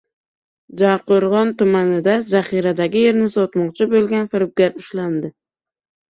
Jarqo‘rg‘on 0.81 1.49
tumanida 1.57 2.15
zaxiradagi 2.31 3.03
yerni 3.03 3.27
sotmoqchi 3.33 3.87
bo‘lgan 3.91 4.25
firibgar 4.31 4.73
ushlandi 4.81 5.31